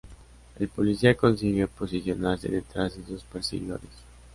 El 0.57 0.67
policía 0.67 1.15
consigue 1.15 1.67
posicionarse 1.67 2.49
detrás 2.49 2.97
de 2.97 3.05
sus 3.05 3.23
perseguidores. 3.23 3.91